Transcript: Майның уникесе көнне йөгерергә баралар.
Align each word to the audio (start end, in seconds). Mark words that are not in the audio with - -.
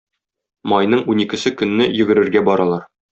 Майның 0.71 1.03
уникесе 1.13 1.51
көнне 1.59 1.87
йөгерергә 1.99 2.43
баралар. 2.49 2.89